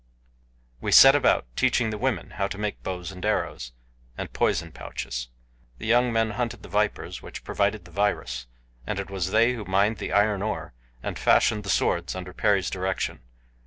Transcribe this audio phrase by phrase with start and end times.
[0.79, 3.71] We set about teaching the women how to make bows and arrows,
[4.17, 5.27] and poison pouches.
[5.77, 8.47] The young men hunted the vipers which provided the virus,
[8.87, 12.71] and it was they who mined the iron ore, and fashioned the swords under Perry's
[12.71, 13.19] direction.